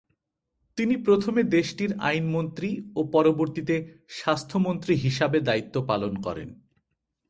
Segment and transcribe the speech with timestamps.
[0.77, 2.69] তিনি প্রথমে দেশটির আইনমন্ত্রী
[2.95, 3.75] ও পরবর্তীতে
[4.09, 6.49] স্বাস্থ্যমন্ত্রী হিসাবে দায়িত্ব পালন করেন।